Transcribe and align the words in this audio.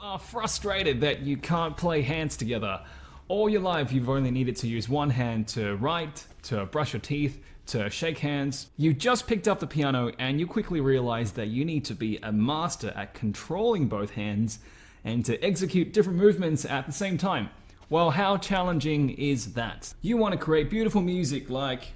are 0.00 0.18
frustrated 0.18 1.00
that 1.00 1.20
you 1.20 1.36
can't 1.36 1.76
play 1.76 2.02
hands 2.02 2.36
together. 2.36 2.80
All 3.28 3.48
your 3.48 3.60
life, 3.60 3.92
you've 3.92 4.08
only 4.08 4.30
needed 4.30 4.56
to 4.56 4.68
use 4.68 4.88
one 4.88 5.10
hand 5.10 5.48
to 5.48 5.76
write, 5.76 6.24
to 6.44 6.66
brush 6.66 6.92
your 6.92 7.00
teeth, 7.00 7.42
to 7.66 7.90
shake 7.90 8.18
hands. 8.18 8.68
You 8.76 8.92
just 8.92 9.26
picked 9.26 9.48
up 9.48 9.58
the 9.58 9.66
piano 9.66 10.12
and 10.18 10.38
you 10.38 10.46
quickly 10.46 10.80
realize 10.80 11.32
that 11.32 11.48
you 11.48 11.64
need 11.64 11.84
to 11.86 11.94
be 11.94 12.18
a 12.22 12.32
master 12.32 12.92
at 12.96 13.14
controlling 13.14 13.88
both 13.88 14.10
hands 14.10 14.58
and 15.04 15.24
to 15.24 15.42
execute 15.42 15.92
different 15.92 16.18
movements 16.18 16.64
at 16.64 16.86
the 16.86 16.92
same 16.92 17.18
time. 17.18 17.50
Well, 17.88 18.10
how 18.10 18.36
challenging 18.36 19.10
is 19.10 19.54
that? 19.54 19.94
You 20.02 20.16
want 20.16 20.32
to 20.32 20.38
create 20.38 20.70
beautiful 20.70 21.02
music 21.02 21.50
like. 21.50 21.92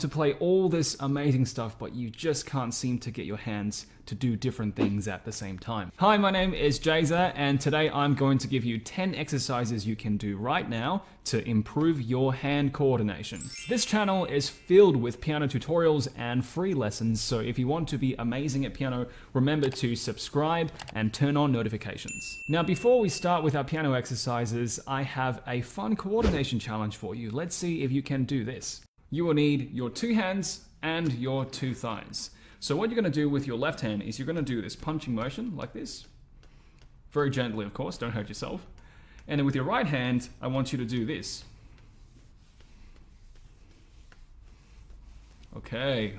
To 0.00 0.08
play 0.08 0.32
all 0.34 0.68
this 0.68 0.96
amazing 1.00 1.44
stuff, 1.44 1.78
but 1.78 1.94
you 1.94 2.10
just 2.10 2.46
can't 2.46 2.72
seem 2.72 2.98
to 2.98 3.10
get 3.10 3.26
your 3.26 3.36
hands 3.36 3.86
to 4.06 4.14
do 4.14 4.34
different 4.34 4.74
things 4.74 5.06
at 5.06 5.24
the 5.24 5.30
same 5.30 5.58
time. 5.58 5.92
Hi, 5.98 6.16
my 6.16 6.30
name 6.30 6.54
is 6.54 6.80
Jaza, 6.80 7.32
and 7.36 7.60
today 7.60 7.90
I'm 7.90 8.14
going 8.14 8.38
to 8.38 8.48
give 8.48 8.64
you 8.64 8.78
10 8.78 9.14
exercises 9.14 9.86
you 9.86 9.94
can 9.94 10.16
do 10.16 10.36
right 10.36 10.68
now 10.68 11.04
to 11.26 11.46
improve 11.46 12.00
your 12.00 12.34
hand 12.34 12.72
coordination. 12.72 13.40
This 13.68 13.84
channel 13.84 14.24
is 14.24 14.48
filled 14.48 14.96
with 14.96 15.20
piano 15.20 15.46
tutorials 15.46 16.08
and 16.16 16.44
free 16.44 16.74
lessons, 16.74 17.20
so 17.20 17.38
if 17.38 17.58
you 17.58 17.68
want 17.68 17.86
to 17.88 17.98
be 17.98 18.14
amazing 18.18 18.64
at 18.64 18.74
piano, 18.74 19.06
remember 19.34 19.68
to 19.68 19.94
subscribe 19.94 20.72
and 20.94 21.12
turn 21.12 21.36
on 21.36 21.52
notifications. 21.52 22.42
Now, 22.48 22.62
before 22.62 23.00
we 23.00 23.10
start 23.10 23.44
with 23.44 23.54
our 23.54 23.64
piano 23.64 23.92
exercises, 23.92 24.80
I 24.86 25.02
have 25.02 25.42
a 25.46 25.60
fun 25.60 25.94
coordination 25.94 26.58
challenge 26.58 26.96
for 26.96 27.14
you. 27.14 27.30
Let's 27.30 27.54
see 27.54 27.82
if 27.82 27.92
you 27.92 28.02
can 28.02 28.24
do 28.24 28.44
this 28.44 28.80
you 29.10 29.24
will 29.24 29.34
need 29.34 29.74
your 29.74 29.90
two 29.90 30.14
hands 30.14 30.60
and 30.82 31.12
your 31.14 31.44
two 31.44 31.74
thighs. 31.74 32.30
So 32.60 32.76
what 32.76 32.90
you're 32.90 33.00
going 33.00 33.10
to 33.10 33.20
do 33.20 33.28
with 33.28 33.46
your 33.46 33.56
left 33.56 33.80
hand 33.80 34.02
is 34.02 34.18
you're 34.18 34.26
going 34.26 34.36
to 34.36 34.42
do 34.42 34.62
this 34.62 34.76
punching 34.76 35.14
motion 35.14 35.56
like 35.56 35.72
this. 35.72 36.06
Very 37.10 37.30
gently, 37.30 37.64
of 37.64 37.74
course, 37.74 37.98
don't 37.98 38.12
hurt 38.12 38.28
yourself. 38.28 38.66
And 39.26 39.38
then 39.38 39.46
with 39.46 39.54
your 39.54 39.64
right 39.64 39.86
hand, 39.86 40.28
I 40.40 40.46
want 40.46 40.72
you 40.72 40.78
to 40.78 40.84
do 40.84 41.04
this. 41.04 41.44
Okay. 45.56 46.14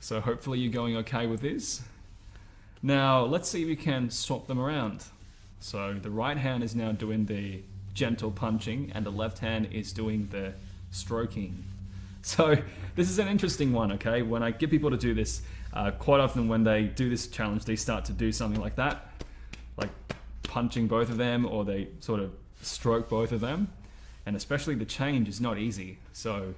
So 0.00 0.20
hopefully 0.20 0.58
you're 0.58 0.72
going 0.72 0.96
okay 0.98 1.26
with 1.26 1.40
this. 1.40 1.82
Now, 2.82 3.24
let's 3.24 3.48
see 3.48 3.62
if 3.62 3.68
we 3.68 3.76
can 3.76 4.10
swap 4.10 4.46
them 4.46 4.60
around. 4.60 5.04
So 5.60 5.94
the 5.94 6.10
right 6.10 6.36
hand 6.36 6.62
is 6.62 6.74
now 6.74 6.92
doing 6.92 7.24
the 7.24 7.62
gentle 7.94 8.30
punching 8.30 8.92
and 8.94 9.06
the 9.06 9.10
left 9.10 9.38
hand 9.38 9.68
is 9.72 9.92
doing 9.92 10.28
the 10.30 10.52
stroking. 10.94 11.64
So 12.26 12.56
this 12.94 13.10
is 13.10 13.18
an 13.18 13.28
interesting 13.28 13.74
one, 13.74 13.92
okay? 13.92 14.22
When 14.22 14.42
I 14.42 14.50
get 14.50 14.70
people 14.70 14.90
to 14.90 14.96
do 14.96 15.12
this, 15.12 15.42
uh, 15.74 15.90
quite 15.90 16.20
often 16.20 16.48
when 16.48 16.64
they 16.64 16.84
do 16.84 17.10
this 17.10 17.26
challenge, 17.26 17.66
they 17.66 17.76
start 17.76 18.06
to 18.06 18.14
do 18.14 18.32
something 18.32 18.58
like 18.58 18.76
that, 18.76 19.12
like 19.76 19.90
punching 20.44 20.86
both 20.86 21.10
of 21.10 21.18
them, 21.18 21.44
or 21.44 21.66
they 21.66 21.88
sort 22.00 22.20
of 22.20 22.32
stroke 22.62 23.10
both 23.10 23.30
of 23.30 23.42
them, 23.42 23.68
and 24.24 24.36
especially 24.36 24.74
the 24.74 24.86
change 24.86 25.28
is 25.28 25.38
not 25.38 25.58
easy. 25.58 25.98
So, 26.14 26.54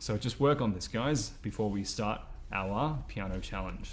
so 0.00 0.18
just 0.18 0.40
work 0.40 0.60
on 0.60 0.72
this, 0.72 0.88
guys, 0.88 1.28
before 1.40 1.70
we 1.70 1.84
start 1.84 2.20
our 2.50 2.98
piano 3.06 3.38
challenge. 3.38 3.92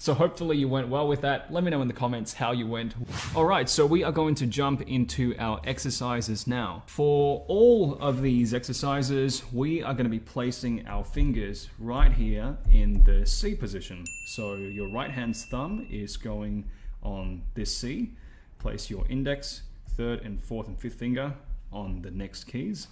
So 0.00 0.14
hopefully 0.14 0.56
you 0.56 0.66
went 0.66 0.88
well 0.88 1.06
with 1.06 1.20
that. 1.20 1.52
Let 1.52 1.62
me 1.62 1.70
know 1.70 1.82
in 1.82 1.86
the 1.86 1.92
comments 1.92 2.32
how 2.32 2.52
you 2.52 2.66
went. 2.66 2.94
All 3.36 3.44
right, 3.44 3.68
so 3.68 3.84
we 3.84 4.02
are 4.02 4.10
going 4.10 4.34
to 4.36 4.46
jump 4.46 4.80
into 4.88 5.34
our 5.38 5.60
exercises 5.64 6.46
now. 6.46 6.84
For 6.86 7.44
all 7.48 7.98
of 8.00 8.22
these 8.22 8.54
exercises, 8.54 9.42
we 9.52 9.82
are 9.82 9.92
going 9.92 10.06
to 10.06 10.10
be 10.10 10.18
placing 10.18 10.86
our 10.86 11.04
fingers 11.04 11.68
right 11.78 12.10
here 12.10 12.56
in 12.72 13.04
the 13.04 13.26
C 13.26 13.54
position. 13.54 14.06
So 14.28 14.54
your 14.54 14.88
right 14.88 15.10
hand's 15.10 15.44
thumb 15.44 15.86
is 15.90 16.16
going 16.16 16.70
on 17.02 17.42
this 17.52 17.76
C. 17.76 18.12
Place 18.58 18.88
your 18.88 19.04
index, 19.10 19.64
third 19.98 20.22
and 20.22 20.42
fourth 20.42 20.66
and 20.66 20.80
fifth 20.80 20.94
finger 20.94 21.34
on 21.74 22.00
the 22.00 22.10
next 22.10 22.44
keys. 22.44 22.88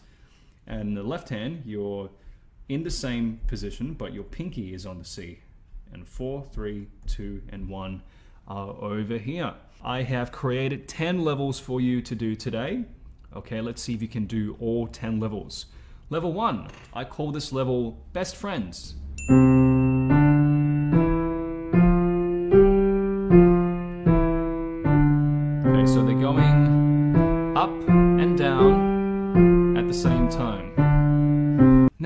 And 0.67 0.95
the 0.95 1.03
left 1.03 1.31
hand, 1.31 1.63
you're 1.65 2.11
in 2.69 2.83
the 2.83 2.91
same 2.91 3.41
position, 3.47 3.95
but 3.95 4.13
your 4.13 4.25
pinky 4.25 4.75
is 4.75 4.85
on 4.85 4.99
the 4.99 5.07
C 5.07 5.39
and 5.93 6.06
four, 6.06 6.44
three, 6.53 6.88
two, 7.06 7.43
and 7.50 7.69
one 7.69 8.03
are 8.47 8.71
over 8.71 9.19
here. 9.19 9.54
I 9.84 10.03
have 10.03 10.32
created 10.32 10.88
10 10.88 11.25
levels 11.25 11.60
for 11.60 11.81
you 11.81 12.03
to 12.03 12.15
do 12.15 12.34
today. 12.34 12.84
Okay, 13.37 13.60
let's 13.60 13.82
see 13.82 13.94
if 13.94 14.03
you 14.03 14.09
can 14.09 14.26
do 14.26 14.56
all 14.60 14.87
10 14.87 15.21
levels. 15.21 15.66
Level 16.10 16.32
one, 16.32 16.69
I 16.94 17.04
call 17.04 17.31
this 17.31 17.53
level 17.53 18.03
best 18.12 18.37
friends. 18.37 18.94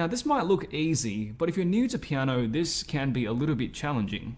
Now, 0.02 0.08
this 0.08 0.26
might 0.26 0.46
look 0.46 0.74
easy, 0.74 1.30
but 1.30 1.48
if 1.48 1.56
you're 1.56 1.64
new 1.64 1.86
to 1.86 1.96
piano, 1.96 2.48
this 2.48 2.82
can 2.82 3.12
be 3.12 3.24
a 3.24 3.32
little 3.32 3.54
bit 3.54 3.72
challenging. 3.72 4.36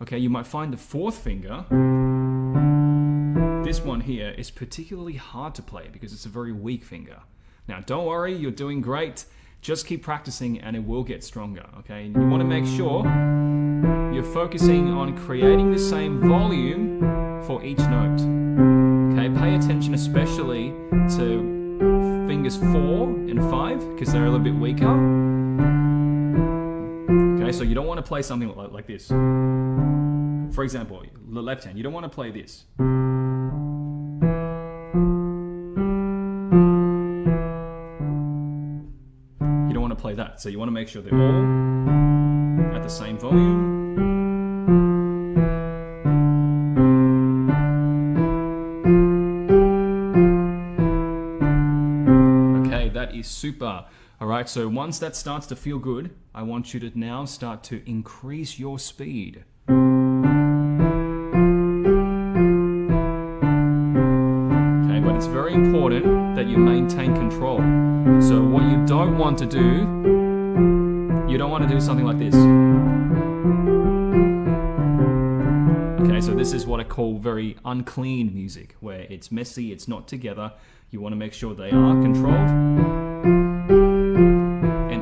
Okay, 0.00 0.16
you 0.16 0.30
might 0.30 0.46
find 0.46 0.72
the 0.72 0.76
fourth 0.76 1.18
finger, 1.18 1.64
this 3.64 3.80
one 3.80 4.02
here, 4.02 4.32
is 4.38 4.52
particularly 4.52 5.14
hard 5.14 5.56
to 5.56 5.62
play 5.62 5.88
because 5.90 6.12
it's 6.12 6.24
a 6.24 6.28
very 6.28 6.52
weak 6.52 6.84
finger. 6.84 7.18
Now, 7.66 7.80
don't 7.80 8.06
worry, 8.06 8.32
you're 8.32 8.52
doing 8.52 8.80
great. 8.80 9.24
Just 9.60 9.88
keep 9.88 10.04
practicing 10.04 10.60
and 10.60 10.76
it 10.76 10.86
will 10.86 11.02
get 11.02 11.24
stronger, 11.24 11.66
okay? 11.80 12.04
You 12.04 12.20
want 12.28 12.40
to 12.40 12.46
make 12.46 12.64
sure 12.64 13.02
you're 14.14 14.22
focusing 14.22 14.90
on 14.90 15.18
creating 15.26 15.72
the 15.72 15.80
same 15.80 16.20
volume 16.20 17.00
for 17.42 17.64
each 17.64 17.80
note. 17.80 18.20
Okay, 19.18 19.28
pay 19.36 19.56
attention 19.56 19.94
especially 19.94 20.68
to 21.16 21.61
fingers 22.42 22.56
four 22.72 23.08
and 23.08 23.40
five 23.52 23.78
because 23.94 24.12
they're 24.12 24.26
a 24.26 24.30
little 24.30 24.42
bit 24.42 24.54
weaker. 24.54 24.88
Okay, 27.40 27.52
so 27.52 27.62
you 27.62 27.72
don't 27.72 27.86
want 27.86 27.98
to 27.98 28.02
play 28.02 28.20
something 28.20 28.52
like, 28.56 28.72
like 28.72 28.86
this. 28.88 29.06
For 29.06 30.64
example, 30.64 31.04
the 31.28 31.40
left 31.40 31.62
hand, 31.62 31.76
you 31.78 31.84
don't 31.84 31.92
want 31.92 32.02
to 32.02 32.10
play 32.10 32.32
this. 32.32 32.64
You 32.78 32.84
don't 39.72 39.82
want 39.82 39.92
to 39.92 40.00
play 40.00 40.14
that. 40.14 40.40
So 40.40 40.48
you 40.48 40.58
want 40.58 40.66
to 40.68 40.72
make 40.72 40.88
sure 40.88 41.00
they're 41.00 41.14
all 41.14 42.74
at 42.74 42.82
the 42.82 42.88
same 42.88 43.18
volume. 43.18 43.81
Super. 53.22 53.84
All 54.22 54.28
right, 54.28 54.48
so 54.48 54.68
once 54.68 55.00
that 55.00 55.16
starts 55.16 55.48
to 55.48 55.56
feel 55.56 55.80
good, 55.80 56.14
I 56.32 56.44
want 56.44 56.72
you 56.72 56.78
to 56.78 56.96
now 56.96 57.24
start 57.24 57.64
to 57.64 57.82
increase 57.90 58.56
your 58.56 58.78
speed. 58.78 59.42
Okay, 64.88 65.00
but 65.00 65.16
it's 65.16 65.26
very 65.26 65.54
important 65.54 66.36
that 66.36 66.46
you 66.46 66.56
maintain 66.56 67.16
control. 67.16 67.58
So, 68.22 68.44
what 68.44 68.62
you 68.62 68.86
don't 68.86 69.18
want 69.18 69.38
to 69.38 69.46
do, 69.46 69.88
you 71.28 71.36
don't 71.36 71.50
want 71.50 71.68
to 71.68 71.68
do 71.68 71.80
something 71.80 72.06
like 72.06 72.20
this. 72.20 72.36
Okay, 76.00 76.20
so 76.20 76.32
this 76.32 76.52
is 76.52 76.64
what 76.64 76.78
I 76.78 76.84
call 76.84 77.18
very 77.18 77.56
unclean 77.64 78.32
music, 78.32 78.76
where 78.78 79.00
it's 79.10 79.32
messy, 79.32 79.72
it's 79.72 79.88
not 79.88 80.06
together. 80.06 80.52
You 80.90 81.00
want 81.00 81.12
to 81.12 81.16
make 81.16 81.32
sure 81.32 81.54
they 81.54 81.72
are 81.72 82.00
controlled 82.00 83.11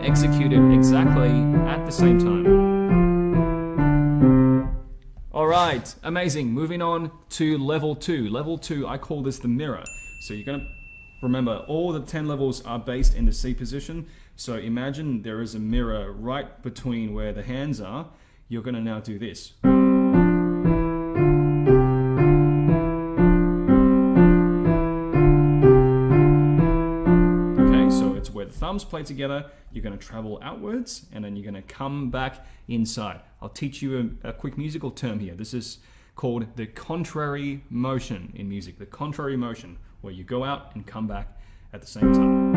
and 0.00 0.08
executed 0.08 0.72
exactly 0.72 1.30
at 1.68 1.84
the 1.84 1.92
same 1.92 2.18
time. 2.18 2.46
All 5.32 5.46
right, 5.46 5.94
amazing. 6.02 6.48
Moving 6.52 6.82
on 6.82 7.10
to 7.30 7.58
level 7.58 7.94
two. 7.94 8.28
Level 8.28 8.58
two, 8.58 8.86
I 8.86 8.98
call 8.98 9.22
this 9.22 9.38
the 9.38 9.48
mirror. 9.48 9.84
So 10.22 10.34
you're 10.34 10.44
gonna 10.44 10.68
remember 11.22 11.64
all 11.68 11.92
the 11.92 12.00
10 12.00 12.28
levels 12.28 12.64
are 12.64 12.78
based 12.78 13.14
in 13.14 13.24
the 13.26 13.32
C 13.32 13.54
position. 13.54 14.06
So 14.36 14.56
imagine 14.56 15.22
there 15.22 15.40
is 15.40 15.54
a 15.54 15.58
mirror 15.58 16.12
right 16.12 16.62
between 16.62 17.14
where 17.14 17.32
the 17.32 17.42
hands 17.42 17.80
are. 17.80 18.08
You're 18.48 18.62
gonna 18.62 18.80
now 18.80 19.00
do 19.00 19.18
this. 19.18 19.52
Play 28.88 29.02
together. 29.02 29.44
You're 29.72 29.82
going 29.82 29.98
to 29.98 30.04
travel 30.04 30.38
outwards 30.42 31.06
and 31.12 31.24
then 31.24 31.36
you're 31.36 31.50
going 31.50 31.62
to 31.62 31.74
come 31.74 32.10
back 32.10 32.46
inside. 32.68 33.20
I'll 33.42 33.48
teach 33.48 33.82
you 33.82 34.16
a, 34.24 34.28
a 34.28 34.32
quick 34.32 34.56
musical 34.56 34.90
term 34.90 35.18
here. 35.18 35.34
This 35.34 35.52
is 35.54 35.78
called 36.16 36.46
the 36.56 36.66
contrary 36.66 37.62
motion 37.70 38.32
in 38.36 38.48
music. 38.48 38.78
The 38.78 38.86
contrary 38.86 39.36
motion, 39.36 39.78
where 40.00 40.12
you 40.12 40.24
go 40.24 40.44
out 40.44 40.74
and 40.74 40.86
come 40.86 41.06
back 41.06 41.38
at 41.72 41.80
the 41.80 41.86
same 41.86 42.12
time. 42.12 42.50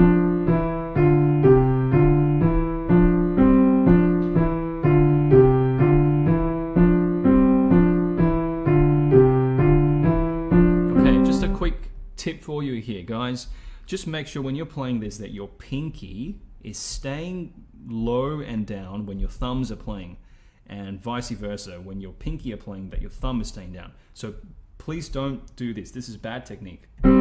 Okay, 10.98 11.24
just 11.24 11.44
a 11.44 11.50
quick 11.50 11.76
tip 12.18 12.42
for 12.42 12.64
you 12.64 12.82
here, 12.82 13.04
guys. 13.04 13.48
Just 13.94 14.08
make 14.08 14.26
sure 14.26 14.42
when 14.42 14.56
you're 14.56 14.66
playing 14.66 15.02
this 15.02 15.20
that 15.20 15.34
your 15.34 15.48
pinky 15.48 16.42
is 16.64 16.80
staying 16.80 17.54
low 17.88 18.40
and 18.40 18.66
down 18.66 19.06
when 19.06 19.20
your 19.20 19.30
thumbs 19.30 19.72
are 19.72 19.76
playing, 19.76 20.18
and 20.66 21.00
vice 21.00 21.30
versa 21.30 21.74
when 21.74 22.02
your 22.02 22.14
pinky 22.14 22.52
are 22.54 22.58
playing 22.58 22.90
that 22.90 23.02
your 23.02 23.12
thumb 23.12 23.40
is 23.40 23.50
staying 23.50 23.72
down. 23.72 23.92
So 24.16 24.34
please 24.80 25.10
don't 25.10 25.56
do 25.56 25.76
this. 25.76 25.92
This 25.92 26.10
is 26.10 26.18
bad 26.18 26.44
technique. 26.44 26.88
Okay, 27.04 27.12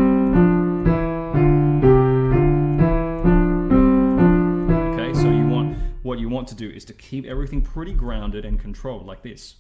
so 5.13 5.29
you 5.29 5.47
want 5.47 5.77
what 6.03 6.19
you 6.19 6.31
want 6.31 6.49
to 6.49 6.55
do 6.55 6.71
is 6.71 6.87
to 6.87 6.95
keep 6.95 7.27
everything 7.27 7.61
pretty 7.61 7.93
grounded 7.93 8.47
and 8.47 8.59
controlled 8.59 9.05
like 9.05 9.23
this. 9.23 9.57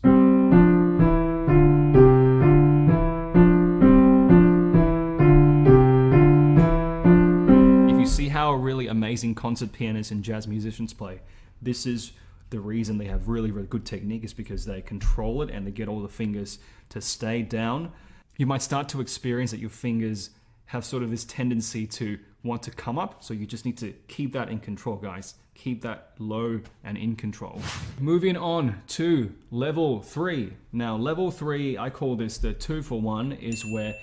Amazing 9.13 9.35
concert 9.35 9.71
pianists 9.73 10.11
and 10.11 10.25
jazz 10.25 10.49
musicians 10.49 10.95
play, 10.95 11.21
this 11.61 11.85
is 11.85 12.13
the 12.49 12.59
reason 12.59 12.97
they 12.97 13.05
have 13.05 13.29
really, 13.29 13.51
really 13.51 13.67
good 13.67 13.85
technique 13.85 14.25
is 14.25 14.33
because 14.33 14.65
they 14.65 14.81
control 14.81 15.43
it 15.43 15.51
and 15.51 15.67
they 15.67 15.71
get 15.71 15.87
all 15.87 16.01
the 16.01 16.09
fingers 16.09 16.59
to 16.89 16.99
stay 16.99 17.43
down. 17.43 17.93
You 18.39 18.47
might 18.47 18.63
start 18.63 18.89
to 18.89 19.03
experience 19.03 19.51
that 19.51 19.61
your 19.61 19.69
fingers 19.69 20.31
have 20.65 20.83
sort 20.83 21.03
of 21.03 21.11
this 21.11 21.25
tendency 21.27 21.87
to 21.89 22.19
want 22.43 22.63
to 22.63 22.71
come 22.71 22.99
up, 22.99 23.23
so 23.23 23.35
you 23.35 23.45
just 23.45 23.67
need 23.67 23.77
to 23.77 23.93
keep 24.09 24.33
that 24.33 24.49
in 24.49 24.59
control, 24.61 24.97
guys. 24.97 25.35
Keep 25.55 25.83
that 25.83 26.13
low 26.19 26.63
and 26.83 26.97
in 26.97 27.15
control. 27.15 27.61
Moving 28.01 28.39
on 28.39 28.81
to 28.97 29.31
level 29.51 30.01
three. 30.01 30.55
Now, 30.73 30.97
level 30.97 31.31
three, 31.31 31.77
I 31.77 31.91
call 31.91 32.17
this 32.17 32.39
the 32.39 32.55
two 32.55 32.81
for 32.81 32.99
one, 32.99 33.33
is 33.33 33.63
where 33.67 33.95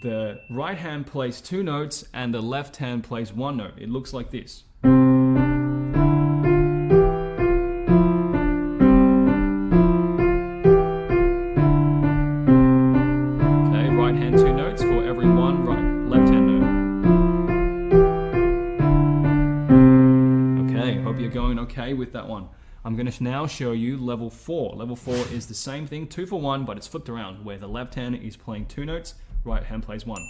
the 0.00 0.40
right 0.50 0.76
hand 0.76 1.06
plays 1.06 1.40
two 1.40 1.62
notes 1.62 2.04
and 2.12 2.34
the 2.34 2.40
left 2.40 2.76
hand 2.76 3.04
plays 3.04 3.32
one 3.32 3.56
note. 3.58 3.74
It 3.76 3.88
looks 3.88 4.12
like 4.12 4.30
this. 4.30 4.64
Okay, 4.84 4.90
right 13.94 14.14
hand 14.14 14.36
two 14.36 14.52
notes 14.52 14.82
for 14.82 15.04
every 15.04 15.28
one 15.28 15.64
right 15.64 15.84
left 16.08 16.28
hand 16.28 16.46
note. 16.46 16.64
Okay, 20.70 21.00
hope 21.02 21.20
you're 21.20 21.30
going 21.30 21.58
okay 21.60 21.94
with 21.94 22.12
that 22.12 22.26
one. 22.26 22.48
I'm 22.86 22.96
going 22.96 23.10
to 23.10 23.24
now 23.24 23.46
show 23.46 23.72
you 23.72 23.96
level 23.96 24.28
four. 24.28 24.74
Level 24.76 24.94
four 24.94 25.16
is 25.32 25.46
the 25.46 25.54
same 25.54 25.86
thing, 25.86 26.06
two 26.06 26.26
for 26.26 26.38
one, 26.38 26.66
but 26.66 26.76
it's 26.76 26.86
flipped 26.86 27.08
around, 27.08 27.42
where 27.42 27.56
the 27.56 27.66
left 27.66 27.94
hand 27.94 28.16
is 28.16 28.36
playing 28.36 28.66
two 28.66 28.84
notes, 28.84 29.14
right 29.44 29.62
hand 29.62 29.82
plays 29.82 30.06
one. 30.06 30.22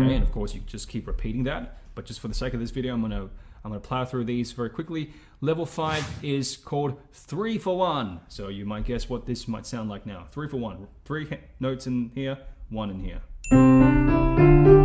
Okay, 0.00 0.14
and 0.14 0.22
of 0.22 0.32
course 0.32 0.54
you 0.54 0.60
just 0.66 0.88
keep 0.88 1.06
repeating 1.06 1.44
that. 1.44 1.78
But 1.94 2.04
just 2.04 2.20
for 2.20 2.28
the 2.28 2.34
sake 2.34 2.54
of 2.54 2.60
this 2.60 2.70
video, 2.70 2.94
I'm 2.94 3.02
gonna 3.02 3.28
I'm 3.64 3.70
gonna 3.70 3.80
plow 3.80 4.04
through 4.04 4.24
these 4.24 4.52
very 4.52 4.70
quickly. 4.70 5.12
Level 5.40 5.66
five 5.66 6.06
is 6.22 6.56
called 6.56 6.96
three 7.12 7.58
for 7.58 7.76
one. 7.76 8.20
So 8.28 8.48
you 8.48 8.64
might 8.64 8.84
guess 8.84 9.08
what 9.08 9.26
this 9.26 9.48
might 9.48 9.66
sound 9.66 9.90
like 9.90 10.06
now. 10.06 10.26
Three 10.30 10.48
for 10.48 10.56
one. 10.56 10.86
Three 11.04 11.28
notes 11.60 11.86
in 11.86 12.10
here, 12.14 12.38
one 12.70 12.90
in 12.90 13.00
here. 13.00 14.77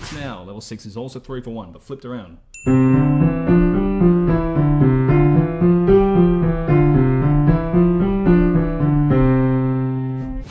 Six 0.00 0.20
now. 0.20 0.42
Level 0.42 0.60
six 0.60 0.86
is 0.86 0.96
also 0.96 1.20
three 1.20 1.40
for 1.40 1.50
one, 1.50 1.72
but 1.72 1.82
flipped 1.82 2.04
around. 2.04 2.38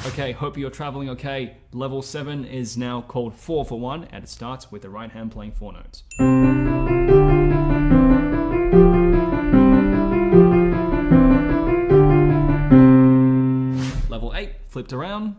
Okay, 0.08 0.32
hope 0.34 0.58
you're 0.58 0.70
traveling 0.70 1.10
okay. 1.10 1.58
Level 1.72 2.02
7 2.02 2.46
is 2.46 2.78
now 2.78 3.02
called 3.02 3.34
4 3.34 3.64
for 3.64 3.80
1 3.80 4.06
and 4.12 4.24
it 4.24 4.28
starts 4.28 4.72
with 4.72 4.82
the 4.82 4.90
right 4.90 5.12
hand 5.12 5.32
playing 5.32 5.54
4 5.54 5.74
notes. 5.74 6.04
Level 14.10 14.34
8, 14.36 14.52
flipped 14.68 14.92
around. 14.92 15.38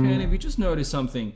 Okay, 0.00 0.12
and 0.14 0.22
if 0.22 0.30
you 0.30 0.38
just 0.38 0.58
notice 0.58 0.88
something, 0.88 1.32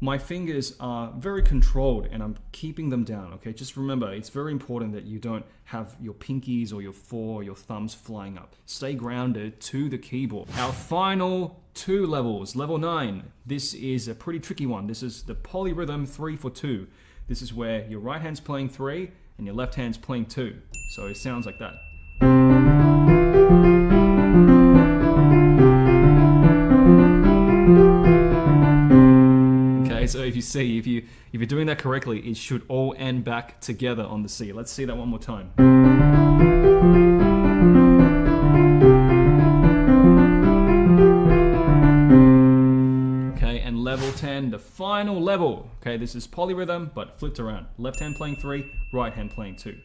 my 0.00 0.18
fingers 0.18 0.74
are 0.78 1.10
very 1.16 1.42
controlled 1.42 2.06
and 2.10 2.22
I'm 2.22 2.36
keeping 2.52 2.90
them 2.90 3.02
down. 3.02 3.32
Okay, 3.34 3.52
just 3.52 3.76
remember 3.76 4.12
it's 4.12 4.28
very 4.28 4.52
important 4.52 4.92
that 4.92 5.04
you 5.04 5.18
don't 5.18 5.44
have 5.64 5.96
your 6.00 6.14
pinkies 6.14 6.72
or 6.72 6.82
your 6.82 6.92
four 6.92 7.40
or 7.40 7.42
your 7.42 7.54
thumbs 7.56 7.94
flying 7.94 8.36
up. 8.36 8.54
Stay 8.66 8.94
grounded 8.94 9.58
to 9.60 9.88
the 9.88 9.96
keyboard. 9.96 10.48
Our 10.58 10.72
final 10.72 11.62
two 11.72 12.06
levels, 12.06 12.54
level 12.54 12.76
nine. 12.78 13.32
This 13.46 13.72
is 13.72 14.08
a 14.08 14.14
pretty 14.14 14.40
tricky 14.40 14.66
one. 14.66 14.86
This 14.86 15.02
is 15.02 15.22
the 15.22 15.34
polyrhythm 15.34 16.06
three 16.06 16.36
for 16.36 16.50
two. 16.50 16.86
This 17.26 17.40
is 17.40 17.54
where 17.54 17.86
your 17.86 18.00
right 18.00 18.20
hand's 18.20 18.40
playing 18.40 18.68
three 18.68 19.10
and 19.38 19.46
your 19.46 19.54
left 19.56 19.74
hand's 19.74 19.98
playing 19.98 20.26
two. 20.26 20.56
So 20.90 21.06
it 21.06 21.16
sounds 21.16 21.46
like 21.46 21.58
that. 21.58 21.74
See, 30.46 30.78
if 30.78 30.86
you 30.86 31.02
if 31.32 31.40
you're 31.40 31.46
doing 31.46 31.66
that 31.66 31.78
correctly, 31.78 32.20
it 32.20 32.36
should 32.36 32.62
all 32.68 32.94
end 32.96 33.24
back 33.24 33.60
together 33.60 34.04
on 34.04 34.22
the 34.22 34.28
C. 34.28 34.52
Let's 34.52 34.70
see 34.70 34.84
that 34.84 34.96
one 34.96 35.08
more 35.08 35.18
time. 35.18 35.50
Okay, 43.36 43.58
and 43.58 43.82
level 43.82 44.12
10, 44.12 44.50
the 44.50 44.58
final 44.60 45.20
level. 45.20 45.68
Okay, 45.80 45.96
this 45.96 46.14
is 46.14 46.28
polyrhythm, 46.28 46.94
but 46.94 47.18
flipped 47.18 47.40
around. 47.40 47.66
Left 47.76 47.98
hand 47.98 48.14
playing 48.14 48.36
three, 48.36 48.70
right 48.92 49.12
hand 49.12 49.32
playing 49.32 49.56
two. 49.56 49.76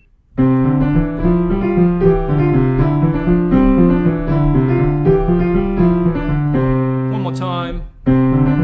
One 7.12 7.22
more 7.24 7.34
time. 7.34 8.61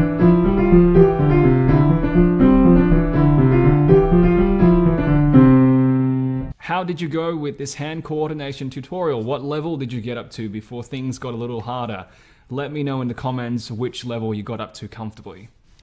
Did 6.88 7.02
you 7.02 7.08
go 7.08 7.36
with 7.36 7.58
this 7.58 7.74
hand 7.74 8.02
coordination 8.02 8.70
tutorial? 8.70 9.22
What 9.22 9.44
level 9.44 9.76
did 9.76 9.92
you 9.92 10.00
get 10.00 10.16
up 10.16 10.30
to 10.30 10.48
before 10.48 10.82
things 10.82 11.18
got 11.18 11.34
a 11.34 11.36
little 11.36 11.60
harder? 11.60 12.06
Let 12.48 12.72
me 12.72 12.82
know 12.82 13.02
in 13.02 13.08
the 13.08 13.14
comments 13.14 13.70
which 13.70 14.06
level 14.06 14.32
you 14.32 14.42
got 14.42 14.58
up 14.58 14.72
to 14.74 14.88
comfortably. 14.88 15.50